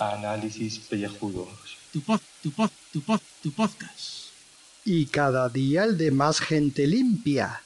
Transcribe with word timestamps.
Análisis 0.00 0.80
pellejudos. 0.80 1.48
Tu 1.92 2.00
pod, 2.00 2.20
tu 2.42 2.50
pod, 2.50 2.70
tu 2.92 3.00
pod, 3.00 3.20
tu 3.44 3.52
podcast. 3.52 4.32
Y 4.84 5.06
cada 5.06 5.48
día 5.48 5.84
el 5.84 5.96
de 5.96 6.10
más 6.10 6.40
gente 6.40 6.88
limpia. 6.88 7.62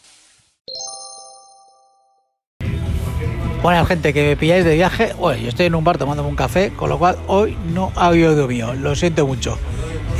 Bueno, 3.62 3.86
gente, 3.86 4.12
que 4.12 4.22
me 4.29 4.36
pilláis 4.36 4.66
de 4.66 4.75
viaje. 4.75 5.14
Bueno, 5.14 5.41
yo 5.41 5.48
estoy 5.48 5.66
en 5.66 5.75
un 5.75 5.84
bar 5.84 5.96
tomándome 5.96 6.29
un 6.29 6.36
café, 6.36 6.70
con 6.77 6.91
lo 6.91 6.98
cual 6.98 7.16
hoy 7.29 7.57
no 7.72 7.93
ha 7.96 8.09
habido 8.09 8.46
mío. 8.46 8.75
Lo 8.75 8.95
siento 8.95 9.27
mucho. 9.27 9.59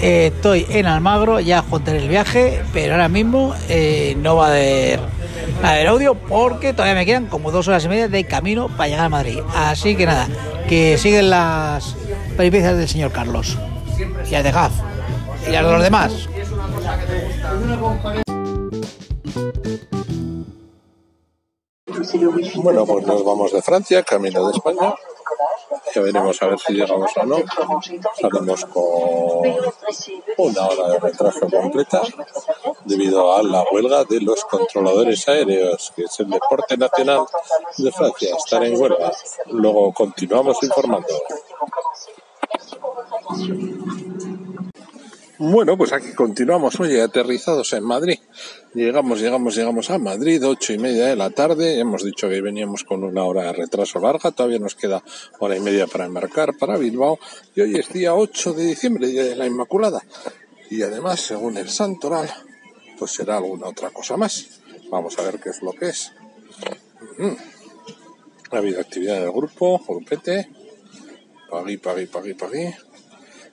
Eh, 0.03 0.33
estoy 0.35 0.67
en 0.71 0.87
Almagro, 0.87 1.41
ya 1.41 1.63
junté 1.63 1.95
el 1.97 2.09
viaje, 2.09 2.63
pero 2.73 2.95
ahora 2.95 3.09
mismo 3.09 3.55
eh, 3.69 4.17
no 4.19 4.35
va 4.35 4.47
a 4.47 4.51
haber, 4.51 4.99
audio 5.89 6.15
porque 6.15 6.73
todavía 6.73 6.95
me 6.95 7.05
quedan 7.05 7.27
como 7.27 7.51
dos 7.51 7.69
horas 7.69 7.85
y 7.85 7.89
media 7.89 8.09
de 8.09 8.25
camino 8.25 8.69
para 8.69 8.89
llegar 8.89 9.05
a 9.05 9.09
Madrid. 9.11 9.41
Así 9.55 9.97
que 9.97 10.07
nada, 10.07 10.27
que 10.69 10.97
siguen 10.97 11.29
las 11.29 11.97
peripecias 12.37 12.79
del 12.79 12.89
señor 12.89 13.13
Carlos. 13.13 13.59
Y 14.27 14.31
las 14.31 14.43
de 14.43 14.53
Gaf. 14.53 14.73
Y 15.47 15.51
las 15.51 15.67
de 15.67 15.71
los 15.71 15.83
demás. 15.83 16.29
Bueno, 22.57 22.87
pues 22.87 23.07
nos 23.07 23.25
vamos 23.25 23.53
de 23.53 23.61
Francia, 23.61 24.03
camino 24.03 24.47
de 24.47 24.53
España. 24.57 24.95
Ya 25.95 26.03
veremos 26.03 26.43
a 26.43 26.47
ver 26.47 26.59
si 26.59 26.73
llegamos 26.73 27.11
o 27.17 27.27
no. 27.27 27.37
Salimos 28.21 28.65
con 28.67 28.85
una 30.39 30.67
hora 30.67 30.89
de 30.89 30.99
retraso 30.99 31.49
completa 31.49 32.03
debido 32.85 33.37
a 33.37 33.43
la 33.43 33.65
huelga 33.71 34.05
de 34.05 34.21
los 34.21 34.45
controladores 34.45 35.29
aéreos, 35.29 35.93
que 35.95 36.05
es 36.05 36.21
el 36.21 36.31
deporte 36.31 36.77
nacional 36.77 37.25
de 37.79 37.93
Francia, 37.93 38.37
estar 38.37 38.65
en 38.65 38.81
huelga. 38.81 39.13
Luego 39.47 39.93
continuamos 39.93 40.63
informando. 40.63 41.07
Bueno, 45.43 45.79
pues 45.79 45.95
aquí 45.95 46.13
continuamos, 46.13 46.79
oye, 46.81 47.01
aterrizados 47.01 47.73
en 47.73 47.83
Madrid. 47.83 48.19
Llegamos, 48.75 49.23
llegamos, 49.23 49.57
llegamos 49.57 49.89
a 49.89 49.97
Madrid, 49.97 50.47
ocho 50.47 50.75
y 50.75 50.79
media 50.79 51.07
de 51.07 51.17
la 51.17 51.31
tarde. 51.31 51.81
Hemos 51.81 52.05
dicho 52.05 52.29
que 52.29 52.43
veníamos 52.43 52.85
con 52.85 53.03
una 53.05 53.25
hora 53.25 53.45
de 53.45 53.55
retraso 53.55 54.01
larga, 54.01 54.33
todavía 54.33 54.59
nos 54.59 54.75
queda 54.75 55.03
hora 55.39 55.57
y 55.57 55.61
media 55.61 55.87
para 55.87 56.05
embarcar 56.05 56.59
para 56.59 56.77
Bilbao. 56.77 57.19
Y 57.55 57.63
hoy 57.63 57.77
es 57.77 57.91
día 57.91 58.15
8 58.15 58.53
de 58.53 58.67
diciembre, 58.67 59.07
día 59.07 59.25
de 59.25 59.35
la 59.35 59.47
Inmaculada. 59.47 60.05
Y 60.69 60.83
además, 60.83 61.21
según 61.21 61.57
el 61.57 61.71
Santoral, 61.71 62.29
pues 62.99 63.13
será 63.13 63.39
alguna 63.39 63.69
otra 63.69 63.89
cosa 63.89 64.19
más. 64.19 64.61
Vamos 64.91 65.19
a 65.19 65.23
ver 65.23 65.41
qué 65.41 65.49
es 65.49 65.63
lo 65.63 65.73
que 65.73 65.89
es. 65.89 66.13
Mm. 67.17 67.33
Ha 68.51 68.57
habido 68.59 68.79
actividad 68.79 69.21
del 69.21 69.33
grupo, 69.33 69.83
grupete. 69.89 70.51
Pagui, 71.51 71.79
pagui, 71.79 72.05
pagui, 72.05 72.35
pagui. 72.35 72.75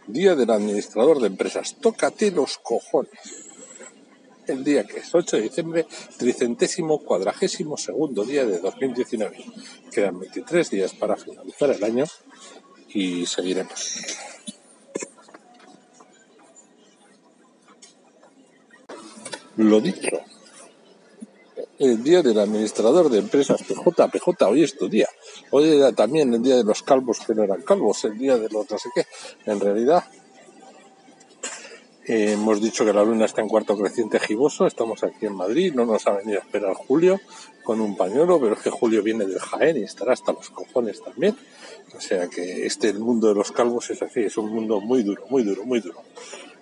Día 0.08 0.36
del 0.36 0.50
administrador 0.50 1.20
de 1.20 1.28
empresas. 1.28 1.76
Tócate 1.82 2.32
los 2.32 2.58
cojones. 2.60 3.12
El 4.48 4.64
día 4.64 4.86
que 4.86 5.00
es 5.00 5.14
8 5.14 5.36
de 5.36 5.44
diciembre, 5.44 5.86
tricentésimo 6.18 7.04
cuadragésimo 7.04 7.76
segundo 7.76 8.24
día 8.24 8.46
de 8.46 8.60
2019. 8.60 9.38
Quedan 9.92 10.20
23 10.20 10.70
días 10.70 10.94
para 10.94 11.18
finalizar 11.18 11.72
el 11.72 11.84
año 11.84 12.06
y 12.88 13.26
seguiremos. 13.26 14.18
Lo 19.58 19.82
dicho. 19.82 20.22
El 21.80 22.02
día 22.04 22.22
del 22.22 22.40
administrador 22.40 23.10
de 23.10 23.20
empresas 23.20 23.62
PJ, 23.62 24.08
PJ, 24.08 24.48
hoy 24.48 24.64
es 24.64 24.78
tu 24.78 24.88
día. 24.88 25.07
Hoy 25.60 25.72
era 25.72 25.92
también 25.92 26.32
el 26.36 26.44
día 26.44 26.58
de 26.58 26.64
los 26.64 26.84
calvos 26.84 27.20
que 27.26 27.34
no 27.34 27.42
eran 27.42 27.64
calvos, 27.64 28.04
el 28.06 28.16
día 28.16 28.38
de 28.38 28.48
los 28.48 28.70
no 28.70 28.78
sé 28.78 28.90
qué. 28.94 29.08
En 29.48 29.60
realidad, 29.60 30.04
eh, 32.06 32.34
hemos 32.34 32.62
dicho 32.62 32.86
que 32.86 32.94
la 32.94 33.04
luna 33.04 33.26
está 33.26 33.42
en 33.42 33.48
cuarto 33.48 33.76
creciente 33.76 34.20
giboso, 34.20 34.67
estamos 34.67 35.04
aquí 35.04 35.26
en 35.26 35.34
Madrid, 35.34 35.73
no 35.73 35.88
nos 35.88 36.06
ha 36.06 36.12
venido 36.12 36.38
a 36.38 36.44
esperar 36.44 36.76
Julio 36.76 37.20
con 37.64 37.82
un 37.82 37.98
pañuelo, 37.98 38.40
pero 38.40 38.54
es 38.54 38.60
que 38.62 38.70
Julio 38.70 39.02
viene 39.02 39.26
del 39.26 39.40
Jaén 39.40 39.78
y 39.78 39.82
estará 39.82 40.14
hasta 40.14 40.32
los 40.32 40.52
cojones 40.52 41.02
también. 41.02 41.36
O 41.98 42.02
sea 42.02 42.28
que 42.28 42.67
este, 42.67 42.90
el 42.90 43.00
mundo 43.00 43.30
de 43.30 43.34
los 43.34 43.52
calvos 43.52 43.90
es 43.90 44.00
así, 44.04 44.20
es 44.20 44.38
un 44.38 44.54
mundo 44.54 44.80
muy 44.80 45.02
duro, 45.02 45.23
muy 45.32 45.42
duro, 45.42 45.66
muy 45.66 45.80
duro. 45.80 46.04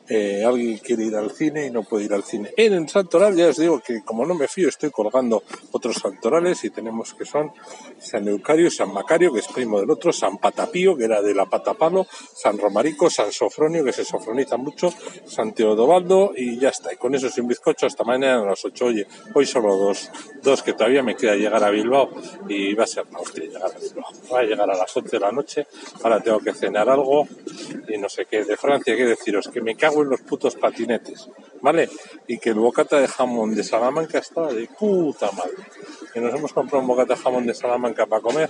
Eh, 0.07 0.43
alguien 0.45 0.77
quiere 0.77 1.05
ir 1.05 1.16
al 1.16 1.31
cine 1.31 1.66
y 1.66 1.71
no 1.71 1.83
puede 1.83 2.05
ir 2.05 2.13
al 2.13 2.23
cine. 2.23 2.53
En 2.57 2.73
el 2.73 2.88
santoral 2.88 3.35
ya 3.35 3.47
os 3.47 3.57
digo 3.57 3.79
que 3.79 4.03
como 4.03 4.25
no 4.25 4.35
me 4.35 4.47
fío 4.47 4.69
estoy 4.69 4.91
colgando 4.91 5.43
otros 5.71 5.97
santorales 5.97 6.63
y 6.63 6.69
tenemos 6.69 7.13
que 7.16 7.25
son 7.25 7.51
San 7.97 8.27
Eucario, 8.27 8.69
San 8.69 8.93
Macario, 8.93 9.33
que 9.33 9.39
es 9.39 9.47
primo 9.47 9.79
del 9.79 9.89
otro, 9.89 10.13
San 10.13 10.38
Patapío, 10.38 10.95
que 10.95 11.05
era 11.05 11.21
de 11.21 11.33
la 11.33 11.47
Patapalo, 11.47 12.05
San 12.09 12.57
Romarico, 12.57 13.09
San 13.09 13.31
Sofronio, 13.31 13.83
que 13.83 13.93
se 13.93 14.05
sofroniza 14.05 14.57
mucho, 14.57 14.93
San 15.25 15.53
Teodobaldo 15.53 16.33
y 16.35 16.59
ya 16.59 16.69
está. 16.69 16.93
Y 16.93 16.97
con 16.97 17.16
eso 17.16 17.29
sin 17.29 17.47
bizcocho 17.47 17.87
hasta 17.87 18.03
mañana 18.03 18.41
a 18.41 18.45
las 18.45 18.63
8. 18.63 18.85
Oye, 18.85 19.07
hoy 19.33 19.45
solo 19.47 19.75
dos, 19.75 20.11
dos 20.43 20.61
que 20.61 20.73
todavía 20.73 21.01
me 21.01 21.16
queda 21.16 21.35
llegar 21.35 21.63
a 21.63 21.72
Bilbao 21.72 22.09
y 22.47 22.75
va 22.75 22.83
a 22.83 22.87
ser 22.87 23.05
la 23.11 23.19
hostia 23.19 23.43
llegar 23.43 23.63
a 23.63 23.79
Bilbao. 23.79 24.05
Va 24.31 24.39
a 24.39 24.43
llegar 24.43 24.69
a 24.69 24.77
las 24.77 24.95
11 24.95 25.09
de 25.09 25.19
la 25.19 25.31
noche, 25.31 25.67
ahora 26.03 26.22
tengo 26.22 26.39
que 26.39 26.53
cenar 26.53 26.89
algo 26.89 27.27
y 27.87 27.97
no 27.97 28.09
sé 28.09 28.25
qué. 28.25 28.43
De 28.43 28.57
Francia, 28.57 28.95
qué 28.95 29.05
deciros, 29.05 29.47
que 29.49 29.61
me 29.61 29.75
cago 29.75 30.03
en 30.03 30.09
los 30.09 30.21
putos 30.21 30.55
patinetes, 30.55 31.29
¿vale? 31.61 31.89
Y 32.27 32.37
que 32.37 32.49
el 32.49 32.59
bocata 32.59 32.99
de 32.99 33.07
jamón 33.07 33.55
de 33.55 33.63
Salamanca 33.63 34.19
está 34.19 34.47
de 34.47 34.67
puta 34.67 35.31
madre. 35.31 35.55
Que 36.13 36.21
nos 36.21 36.33
hemos 36.33 36.53
comprado 36.53 36.81
un 36.81 36.87
bocata 36.87 37.15
de 37.15 37.21
jamón 37.21 37.45
de 37.45 37.53
Salamanca 37.53 38.05
para 38.05 38.21
comer, 38.21 38.49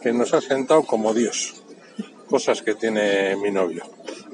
que 0.00 0.12
nos 0.12 0.32
ha 0.34 0.40
sentado 0.40 0.82
como 0.84 1.12
Dios. 1.14 1.62
Cosas 2.28 2.62
que 2.62 2.74
tiene 2.74 3.36
mi 3.36 3.50
novio. 3.50 3.84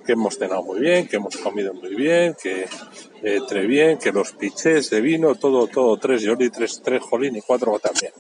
Que 0.06 0.12
hemos 0.12 0.38
cenado 0.38 0.62
muy 0.62 0.80
bien, 0.80 1.08
que 1.08 1.16
hemos 1.16 1.36
comido 1.36 1.74
muy 1.74 1.94
bien, 1.94 2.34
que 2.40 2.66
eh, 3.22 3.66
bien, 3.66 3.98
que 3.98 4.12
los 4.12 4.32
pichés 4.32 4.90
de 4.90 5.00
vino, 5.00 5.34
todo, 5.34 5.66
todo, 5.66 5.96
tres 5.98 6.22
yoli, 6.22 6.50
tres, 6.50 6.80
tres 6.82 7.02
jolín 7.02 7.36
y 7.36 7.42
cuatro 7.42 7.78
también. 7.78 8.12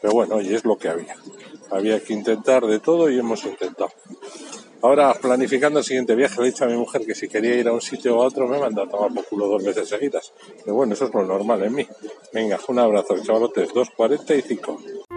Pero 0.00 0.14
bueno, 0.14 0.36
oye, 0.36 0.54
es 0.54 0.64
lo 0.64 0.78
que 0.78 0.88
había. 0.88 1.16
Había 1.70 2.00
que 2.00 2.14
intentar 2.14 2.66
de 2.66 2.80
todo 2.80 3.10
y 3.10 3.18
hemos 3.18 3.44
intentado. 3.44 3.90
Ahora, 4.80 5.12
planificando 5.14 5.80
el 5.80 5.84
siguiente 5.84 6.14
viaje, 6.14 6.40
le 6.40 6.46
he 6.48 6.50
dicho 6.52 6.64
a 6.64 6.68
mi 6.68 6.76
mujer 6.76 7.04
que 7.04 7.14
si 7.14 7.28
quería 7.28 7.56
ir 7.56 7.66
a 7.66 7.72
un 7.72 7.80
sitio 7.80 8.16
o 8.16 8.22
a 8.22 8.26
otro 8.26 8.46
me 8.46 8.60
manda 8.60 8.84
a 8.84 8.88
tomar 8.88 9.12
por 9.12 9.24
culo 9.26 9.48
dos 9.48 9.64
veces 9.64 9.88
seguidas. 9.88 10.32
Pero 10.62 10.76
bueno, 10.76 10.94
eso 10.94 11.06
es 11.06 11.14
lo 11.14 11.24
normal 11.24 11.64
en 11.64 11.74
mí. 11.74 11.86
Venga, 12.32 12.60
un 12.68 12.78
abrazo, 12.78 13.18
chavalotes, 13.18 13.70
2.45. 13.70 15.08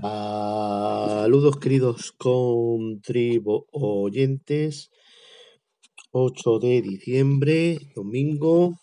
Saludos 0.00 1.56
queridos 1.56 2.12
contribo 2.12 3.66
oyentes. 3.72 4.92
8 6.12 6.58
de 6.60 6.82
diciembre, 6.82 7.78
domingo. 7.96 8.78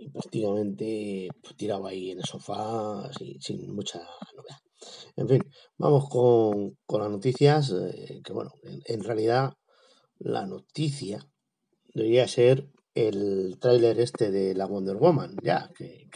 Y 0.00 0.08
prácticamente 0.08 1.28
pues, 1.42 1.56
tirado 1.56 1.86
ahí 1.86 2.10
en 2.10 2.18
el 2.18 2.24
sofá 2.24 3.10
sin, 3.38 3.74
mucha 3.74 3.98
novedad. 4.34 4.58
En 5.14 5.28
fin, 5.28 5.42
vamos 5.76 6.08
con, 6.08 6.78
con 6.86 7.02
las 7.02 7.10
noticias. 7.10 7.70
eh, 7.70 8.22
que 8.24 8.32
bueno, 8.32 8.50
en, 8.64 9.04
realidad 9.04 9.52
la 10.18 10.46
noticia 10.46 11.28
debería 11.94 12.26
ser 12.28 12.70
el 12.94 13.58
tráiler 13.60 14.00
este 14.00 14.30
de 14.30 14.54
la 14.54 14.66
Wonder 14.66 14.96
Woman, 14.96 15.36
ya, 15.42 15.70
que, 15.76 16.08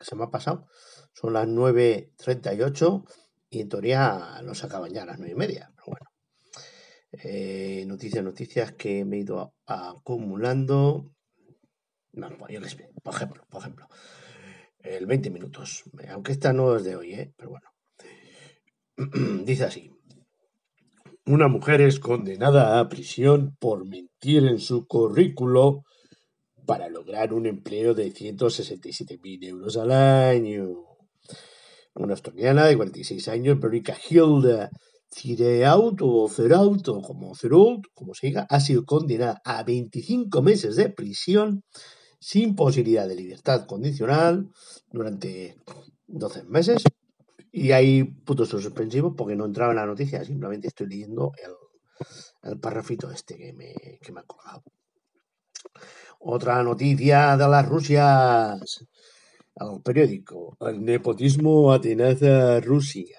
se 0.00 0.16
me 0.16 0.24
ha 0.24 0.30
pasado. 0.30 0.66
Son 1.14 1.32
las 1.32 1.46
9.38 1.48 3.04
y 3.48 3.60
en 3.60 3.68
teoría 3.70 4.42
nos 4.44 4.64
acaban 4.64 4.92
ya 4.92 5.04
a 5.04 5.06
las 5.06 5.18
9 5.18 5.32
y 5.32 5.36
media. 5.36 5.72
Pero 5.76 5.86
bueno, 5.86 6.06
Eh, 7.22 7.84
noticias, 7.86 8.24
noticias 8.24 8.72
que 8.72 9.04
me 9.04 9.16
he 9.16 9.20
ido 9.20 9.54
acumulando. 9.66 11.13
No, 12.16 12.28
yo 12.48 12.60
les- 12.60 12.76
por 13.02 13.14
ejemplo, 13.14 13.44
por 13.48 13.60
ejemplo, 13.60 13.88
el 14.78 15.06
20 15.06 15.30
minutos, 15.30 15.84
aunque 16.10 16.32
esta 16.32 16.52
no 16.52 16.76
es 16.76 16.84
de 16.84 16.96
hoy, 16.96 17.14
¿eh? 17.14 17.32
pero 17.36 17.50
bueno. 17.50 17.68
Dice 19.44 19.64
así. 19.64 19.90
Una 21.26 21.48
mujer 21.48 21.80
es 21.80 21.98
condenada 22.00 22.78
a 22.78 22.88
prisión 22.88 23.56
por 23.58 23.86
mentir 23.86 24.46
en 24.46 24.58
su 24.58 24.86
currículo 24.86 25.84
para 26.66 26.88
lograr 26.88 27.32
un 27.32 27.46
empleo 27.46 27.94
de 27.94 28.12
167.000 28.12 29.42
euros 29.44 29.76
al 29.76 29.90
año. 29.90 30.68
Una 31.94 32.12
australiana 32.12 32.66
de 32.66 32.76
46 32.76 33.28
años, 33.28 33.58
Veronica 33.58 33.96
Hilda 34.08 34.70
Cireaut 35.14 36.00
o 36.02 36.28
Ceraut 36.28 36.82
como 36.84 37.32
como 37.94 38.14
se 38.14 38.26
diga, 38.26 38.46
ha 38.50 38.60
sido 38.60 38.84
condenada 38.84 39.40
a 39.44 39.62
25 39.62 40.42
meses 40.42 40.76
de 40.76 40.90
prisión 40.90 41.62
sin 42.24 42.56
posibilidad 42.56 43.06
de 43.06 43.16
libertad 43.16 43.66
condicional 43.66 44.48
durante 44.90 45.58
12 46.06 46.44
meses. 46.44 46.82
Y 47.52 47.72
hay 47.72 48.02
puntos 48.02 48.48
suspensivos 48.48 49.12
porque 49.14 49.36
no 49.36 49.44
entraba 49.44 49.72
en 49.72 49.76
la 49.76 49.84
noticia, 49.84 50.24
simplemente 50.24 50.68
estoy 50.68 50.86
leyendo 50.86 51.32
el, 51.36 52.50
el 52.50 53.12
este 53.12 53.36
que 53.36 53.52
me, 53.52 53.74
que 54.00 54.10
me 54.10 54.20
ha 54.20 54.22
colgado. 54.22 54.62
Otra 56.20 56.62
noticia 56.62 57.36
de 57.36 57.46
las 57.46 57.68
Rusias. 57.68 58.86
Al 59.56 59.82
periódico. 59.82 60.56
El 60.60 60.82
nepotismo 60.82 61.72
atenaza 61.74 62.56
a 62.56 62.60
Rusia. 62.60 63.18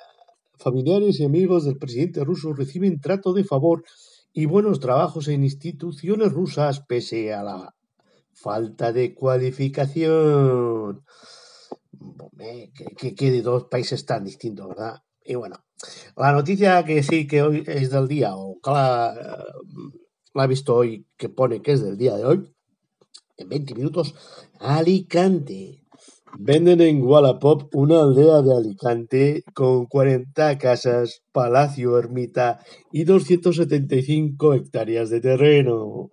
Familiares 0.57 1.19
y 1.19 1.25
amigos 1.25 1.65
del 1.65 1.77
presidente 1.77 2.23
ruso 2.23 2.53
reciben 2.53 2.99
trato 2.99 3.33
de 3.33 3.43
favor 3.43 3.83
y 4.33 4.47
buenos 4.47 4.79
trabajos 4.79 5.27
en 5.27 5.43
instituciones 5.43 6.31
rusas 6.33 6.79
pese 6.81 7.31
a 7.33 7.43
la 7.43 7.75
falta 8.35 8.93
de 8.93 9.15
cualificación. 9.15 11.03
Que, 12.97 13.15
que, 13.15 13.31
de 13.31 13.41
dos 13.41 13.65
países 13.65 14.05
tan 14.05 14.25
distintos, 14.25 14.67
¿verdad? 14.67 15.01
Y 15.23 15.35
bueno, 15.35 15.55
la 16.15 16.31
noticia 16.33 16.83
que 16.83 17.01
sí 17.01 17.25
que 17.25 17.41
hoy 17.41 17.63
es 17.65 17.89
del 17.89 18.07
día, 18.07 18.35
o 18.35 18.59
que 18.61 18.69
la, 18.69 19.15
la 20.33 20.43
he 20.43 20.47
visto 20.47 20.75
hoy, 20.75 21.07
que 21.17 21.29
pone 21.29 21.61
que 21.61 21.71
es 21.71 21.81
del 21.81 21.97
día 21.97 22.15
de 22.15 22.25
hoy, 22.25 22.55
en 23.37 23.49
20 23.49 23.75
minutos, 23.75 24.13
Alicante. 24.59 25.81
Venden 26.37 26.81
en 26.81 27.01
Wallapop 27.01 27.73
una 27.73 28.01
aldea 28.01 28.41
de 28.41 28.55
Alicante 28.55 29.43
con 29.53 29.85
40 29.85 30.57
casas, 30.57 31.23
palacio, 31.31 31.97
ermita 31.97 32.59
y 32.91 33.05
275 33.05 34.53
hectáreas 34.53 35.09
de 35.09 35.21
terreno. 35.21 36.09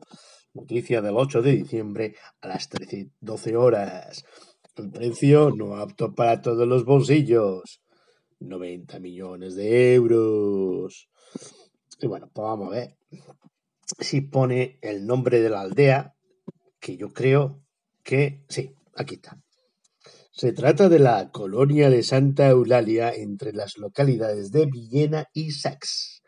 Noticia 0.54 1.00
del 1.00 1.16
8 1.16 1.43
de 1.43 1.52
diciembre 1.52 2.16
a 2.40 2.49
las 2.49 2.70
13.12 2.70 3.56
horas. 3.56 4.25
El 4.76 4.90
precio 4.90 5.50
no 5.50 5.76
apto 5.76 6.14
para 6.14 6.40
todos 6.43 6.69
los 6.69 6.84
bolsillos. 6.84 7.81
90 8.40 8.99
millones 9.00 9.54
de 9.54 9.94
euros. 9.94 11.08
Y 12.00 12.06
bueno, 12.06 12.31
pues 12.32 12.44
vamos 12.44 12.69
a 12.69 12.76
ver 12.76 12.96
si 13.99 14.20
pone 14.20 14.78
el 14.82 15.06
nombre 15.06 15.40
de 15.40 15.50
la 15.50 15.60
aldea, 15.60 16.14
que 16.81 16.96
yo 16.96 17.12
creo 17.12 17.62
que 18.02 18.44
sí, 18.49 18.75
aquí 18.94 19.16
está. 19.16 19.38
Se 20.32 20.52
trata 20.52 20.88
de 20.88 20.99
la 20.99 21.31
colonia 21.31 21.90
de 21.90 22.02
Santa 22.02 22.49
Eulalia 22.49 23.12
entre 23.12 23.52
las 23.52 23.76
localidades 23.76 24.50
de 24.50 24.66
Villena 24.66 25.28
y 25.32 25.50
Sax. 25.50 26.22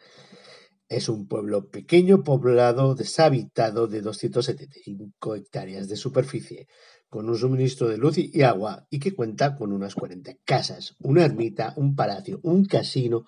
Es 0.88 1.08
un 1.08 1.26
pueblo 1.26 1.70
pequeño 1.70 2.22
poblado 2.22 2.94
deshabitado 2.94 3.86
de 3.86 4.02
275 4.02 5.34
hectáreas 5.34 5.88
de 5.88 5.96
superficie, 5.96 6.66
con 7.08 7.28
un 7.28 7.38
suministro 7.38 7.88
de 7.88 7.96
luz 7.96 8.18
y 8.18 8.42
agua 8.42 8.86
y 8.90 8.98
que 8.98 9.14
cuenta 9.14 9.56
con 9.56 9.72
unas 9.72 9.94
40 9.94 10.32
casas, 10.44 10.94
una 10.98 11.24
ermita, 11.24 11.72
un 11.76 11.94
palacio, 11.94 12.40
un 12.42 12.64
casino, 12.64 13.24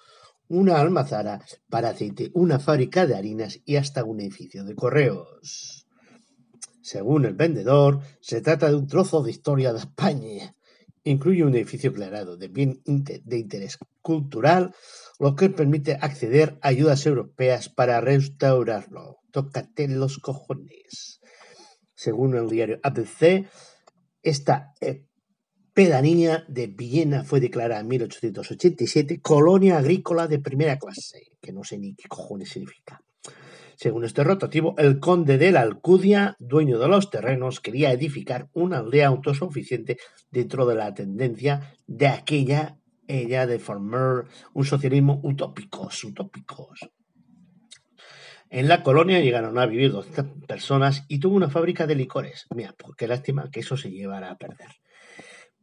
una 0.49 0.81
almazara 0.81 1.41
para 1.69 1.91
aceite, 1.91 2.31
una 2.35 2.59
fábrica 2.59 3.07
de 3.07 3.15
harinas 3.15 3.61
y 3.65 3.77
hasta 3.77 4.05
un 4.05 4.21
edificio 4.21 4.65
de 4.65 4.75
correos. 4.75 5.87
Según 6.83 7.25
el 7.25 7.35
vendedor, 7.35 8.01
se 8.21 8.41
trata 8.43 8.69
de 8.69 8.77
un 8.77 8.87
trozo 8.87 9.23
de 9.23 9.31
historia 9.31 9.73
de 9.73 9.79
España 9.79 10.55
Incluye 11.07 11.45
un 11.45 11.55
edificio 11.55 11.91
declarado 11.91 12.37
de 12.37 12.49
bien 12.49 12.83
de 12.85 13.39
interés 13.39 13.79
cultural, 14.03 14.75
lo 15.21 15.37
que 15.37 15.51
permite 15.51 15.97
acceder 16.01 16.59
a 16.63 16.69
ayudas 16.69 17.07
europeas 17.07 17.69
para 17.69 18.01
restaurarlo. 18.01 19.21
Tócate 19.31 19.87
los 19.87 20.19
cojones. 20.19 21.21
Según 21.95 22.35
el 22.35 22.49
diario 22.49 22.81
ABC, 22.83 23.47
esta 24.21 24.75
eh, 24.81 25.06
pedanía 25.77 26.43
de 26.49 26.69
Viena 26.69 27.23
fue 27.23 27.39
declarada 27.39 27.83
en 27.83 27.89
1887 27.89 29.21
colonia 29.21 29.77
agrícola 29.77 30.27
de 30.27 30.39
primera 30.39 30.79
clase, 30.79 31.33
que 31.43 31.53
no 31.53 31.65
sé 31.65 31.77
ni 31.77 31.95
qué 31.95 32.09
cojones 32.09 32.49
significa. 32.49 33.03
Según 33.77 34.07
este 34.07 34.25
rotativo, 34.25 34.75
el 34.79 35.01
conde 35.01 35.37
de 35.37 35.53
la 35.53 35.61
Alcudia, 35.61 36.35
dueño 36.39 36.79
de 36.79 36.89
los 36.89 37.11
terrenos, 37.11 37.61
quería 37.61 37.93
edificar 37.93 38.49
una 38.55 38.79
aldea 38.79 39.09
autosuficiente 39.09 39.99
dentro 40.31 40.65
de 40.65 40.77
la 40.77 40.95
tendencia 40.95 41.75
de 41.87 42.09
aquella 42.09 42.79
ella 43.07 43.47
de 43.47 43.59
formar 43.59 44.25
un 44.55 44.65
socialismo 44.65 45.21
utópicos, 45.25 46.03
utópicos. 46.05 46.89
En 48.49 48.67
la 48.67 48.83
colonia 48.83 49.21
llegaron 49.21 49.59
a 49.59 49.67
vivir 49.67 49.93
200 49.93 50.47
personas 50.47 51.05
y 51.07 51.19
tuvo 51.19 51.37
una 51.37 51.51
fábrica 51.51 51.87
de 51.87 51.97
licores. 51.97 52.47
Mira, 52.55 52.75
pues 52.79 52.97
qué 52.97 53.07
lástima 53.07 53.51
que 53.51 53.61
eso 53.61 53.77
se 53.77 53.91
llevara 53.91 54.31
a 54.31 54.39
perder. 54.39 54.71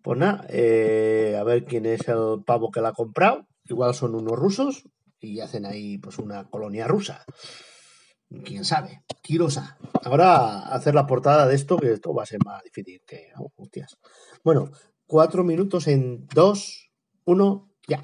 Pues 0.03 0.19
nada, 0.19 0.45
eh, 0.49 1.37
a 1.39 1.43
ver 1.43 1.65
quién 1.65 1.85
es 1.85 2.07
el 2.07 2.43
pavo 2.45 2.69
que 2.69 2.81
la 2.81 2.89
ha 2.89 2.93
comprado. 2.93 3.47
Igual 3.65 3.95
son 3.95 4.13
unos 4.15 4.37
rusos 4.37 4.83
y 5.19 5.39
hacen 5.39 5.65
ahí 5.65 5.97
pues 5.97 6.19
una 6.19 6.49
colonia 6.49 6.85
rusa 6.85 7.25
quién 8.41 8.65
sabe, 8.65 9.03
Kirosa. 9.21 9.77
Ahora 10.03 10.59
hacer 10.73 10.95
la 10.95 11.05
portada 11.05 11.47
de 11.47 11.55
esto, 11.55 11.77
que 11.77 11.91
esto 11.91 12.13
va 12.13 12.23
a 12.23 12.27
ser 12.27 12.39
más 12.45 12.63
difícil 12.63 13.01
que. 13.05 13.31
hostias. 13.55 13.97
Bueno, 14.43 14.71
cuatro 15.05 15.43
minutos 15.43 15.87
en 15.87 16.25
dos, 16.27 16.89
uno, 17.25 17.69
ya. 17.87 18.03